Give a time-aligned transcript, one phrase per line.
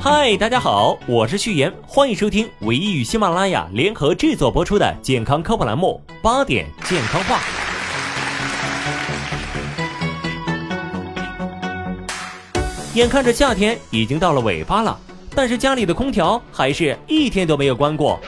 [0.00, 7.38] 嗨，大家好，我是旭言，欢迎收听唯一与喜马拉雅联合制作播出的健康科普栏目《八点健康话》。
[12.94, 14.98] 眼看着夏天已经到了尾巴了，
[15.34, 18.18] 但是家里的空调还是一天都没有关过。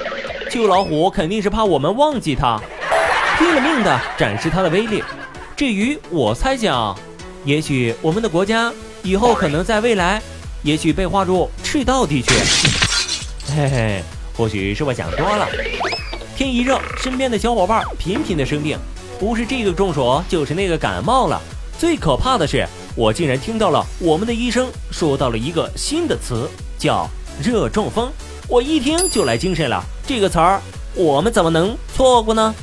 [0.50, 2.60] 旧老虎肯定是怕我们忘记它，
[3.38, 5.02] 拼了命的展示它的威力。
[5.56, 6.96] 至于我猜想，
[7.44, 8.72] 也许我们的国家
[9.02, 10.22] 以后可能在未来。
[10.62, 12.34] 也许被划入赤道地区，
[13.48, 14.02] 嘿嘿，
[14.36, 15.48] 或许是我想多了。
[16.36, 18.78] 天一热，身边的小伙伴频频的生病，
[19.18, 21.40] 不是这个中暑，就是那个感冒了。
[21.78, 26.46] 最可怕的是，我竟然听到了我们的医生说到了一个新的词，
[26.78, 27.08] 叫
[27.42, 28.12] 热中风。
[28.46, 30.60] 我一听就来精神了，这个词儿
[30.94, 32.54] 我们怎么能错过呢？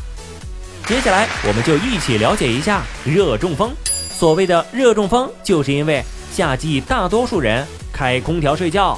[0.86, 3.72] 接下来我们就一起了解一下热中风。
[4.18, 7.64] 所谓的热中风，就是因为夏季大多数人。
[7.94, 8.98] 开空调睡觉，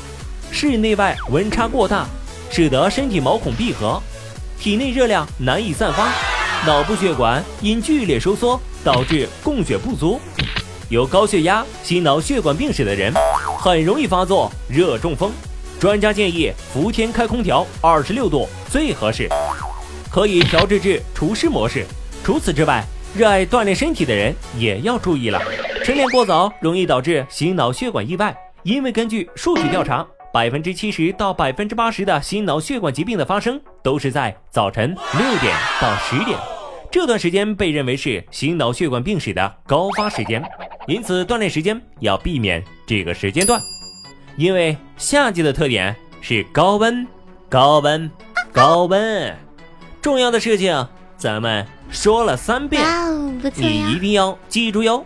[0.49, 2.05] 室内外温差过大，
[2.49, 4.01] 使得身体毛孔闭合，
[4.57, 6.09] 体内热量难以散发，
[6.65, 10.21] 脑部血管因剧烈收缩导致供血不足。
[10.87, 13.13] 有高血压、心脑血管病史的人，
[13.57, 15.31] 很容易发作热中风。
[15.81, 19.27] 专家建议伏天开空调二十六度最合适，
[20.09, 21.85] 可以调制至除湿模式。
[22.23, 22.83] 除此之外，
[23.15, 25.41] 热爱锻炼身体的人也要注意了，
[25.83, 28.35] 晨练过早容易导致心脑血管意外。
[28.63, 36.37] 因为根据数据调查，百分之七十到百分之八十的心脑血管疾病的发生都是在早晨六点到十点，
[36.91, 40.43] 这段时间被认为是心脑血管病史的高发时间，
[40.87, 43.59] 因此锻炼时间要避免这个时间段。
[44.37, 47.05] 因为夏季的特点是高温、
[47.49, 48.09] 高温、
[48.53, 49.35] 高温，
[49.99, 50.87] 重要的事情
[51.19, 52.81] 咱们说了三遍，
[53.55, 55.05] 你一定要记住哟。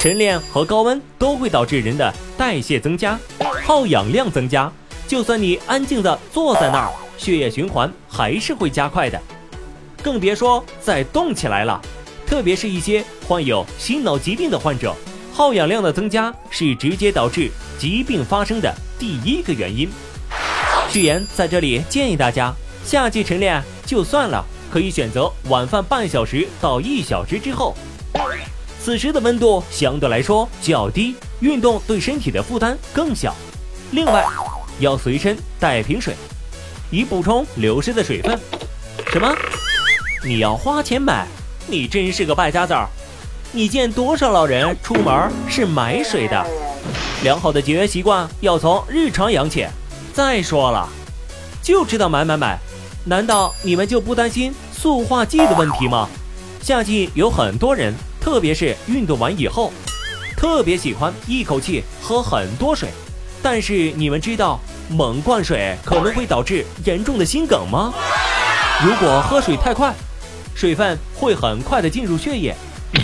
[0.00, 3.18] 晨练和高温都会导致人的代谢增加，
[3.62, 4.72] 耗氧量增加。
[5.06, 9.20] 就算你安静的坐在那儿，血液循环还是会加快的，
[10.02, 11.78] 更别说再动起来了。
[12.26, 14.96] 特别是一些患有心脑疾病的患者，
[15.30, 19.90] 耗氧量的增加是直接导致疾病发生的第一个原因。
[20.88, 22.50] 序言在这里建议大家，
[22.82, 24.42] 夏季晨练就算了，
[24.74, 27.76] 可以选择晚饭半小时到一小时之后。
[28.82, 33.32] 此时的温度相对来说较低，运动对身体的负担更小。
[33.92, 34.26] 另外，
[34.80, 36.16] 要随身带瓶水，
[36.90, 38.36] 以补充流失的水分。
[39.12, 39.32] 什么？
[40.24, 41.24] 你要花钱买？
[41.68, 42.88] 你真是个败家子儿！
[43.52, 46.44] 你见多少老人出门是买水的？
[47.22, 49.68] 良好的节约习惯要从日常养起。
[50.12, 50.88] 再说了，
[51.62, 52.58] 就知道买买买，
[53.04, 56.08] 难道你们就不担心塑化剂的问题吗？
[56.60, 57.94] 夏季有很多人。
[58.24, 59.70] 特别是运动完以后，
[60.34, 62.88] 特别喜欢一口气喝很多水。
[63.42, 67.92] 但是你们知道猛灌水可能会导致严重的心梗吗？
[68.82, 69.94] 如果喝水太快，
[70.54, 72.56] 水分会很快的进入血液，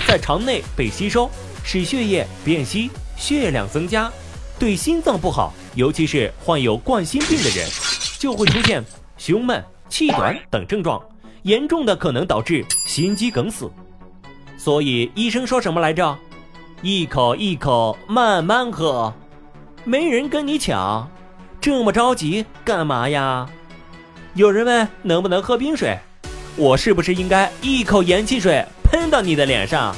[0.08, 1.30] 在肠内被吸收，
[1.62, 4.10] 使血液变稀，血量增加，
[4.58, 5.52] 对心脏不好。
[5.74, 7.68] 尤其是患有冠心病的人，
[8.18, 8.82] 就会出现
[9.18, 11.02] 胸闷、气短等症状，
[11.42, 13.70] 严重的可能导致心肌梗死。
[14.56, 16.16] 所以医生说什么来着？
[16.80, 19.12] 一口一口慢慢喝，
[19.84, 21.10] 没人跟你抢，
[21.60, 23.46] 这么着急干嘛呀？
[24.34, 25.98] 有人问能不能喝冰水，
[26.56, 29.94] 我是不是应该一口盐汽水喷到你的脸上？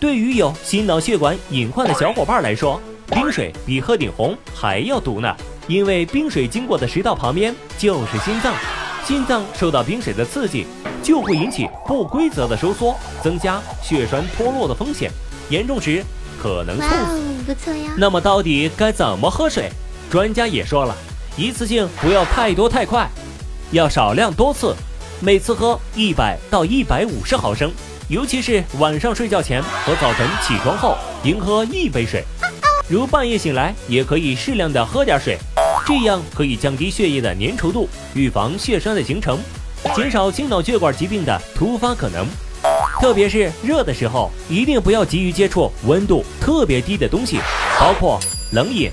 [0.00, 5.36] 对于有心脑血管隐患的小伙伴来说，冰水比鹤顶红还要毒呢，
[5.68, 8.52] 因为冰水经过的食道旁边就是心脏，
[9.06, 10.66] 心脏受到冰水的刺激。
[11.02, 15.08] 就会引起不规则的收缩，增加血栓脱落的风险，
[15.48, 16.02] 严重时
[16.36, 17.22] 可能猝死。
[17.46, 17.92] 不错呀。
[17.96, 19.70] 那么到底该怎么喝水？
[20.10, 20.92] 专家也说了，
[21.36, 23.08] 一次性不要太多太快，
[23.70, 24.74] 要少量多次，
[25.20, 27.70] 每次喝一百到一百五十毫升，
[28.08, 32.24] 尤其是晚上睡觉前和早晨起床后，应喝一杯水。
[32.88, 35.38] 如半夜醒来，也可以适量的喝点水，
[35.86, 39.38] 这样可以降低血液的粘稠度，预防血栓的形成。
[39.94, 42.26] 减少心脑血管疾病的突发可能，
[43.00, 47.38] 特别是热的时候，一定不要急于接触温度特别低的东西，
[47.78, 48.18] 包括
[48.52, 48.90] 冷饮、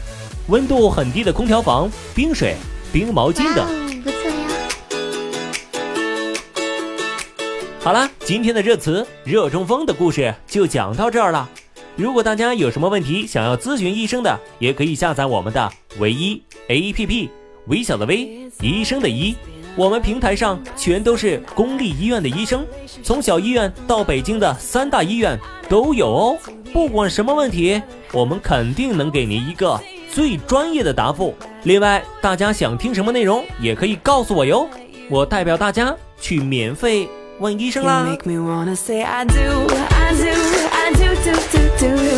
[0.50, 2.56] 温度很低的空调房、冰水、
[2.92, 3.66] 冰毛巾等。
[4.04, 4.36] 不错呀。
[7.82, 11.50] 好了，今天的热词“热中风”的故事就讲到这儿了。
[11.96, 17.30] 如果大家有什么问题想要咨询医生的，也可以下载我们的唯一 APP，
[17.68, 19.36] 微小的微，医生的医。
[19.76, 22.66] 我们平台上全都是公立医院的医生，
[23.04, 26.38] 从小医院到北京的三大医院都有哦。
[26.72, 27.82] 不管什么问题，
[28.12, 29.80] 我们肯定能给您一个
[30.12, 31.36] 最专业的答复。
[31.64, 34.68] 另外，大家想听什么内容，也可以告诉我哟，
[35.10, 37.08] 我代表大家去免费
[37.40, 38.16] 问医生啦。
[41.24, 42.13] do do do.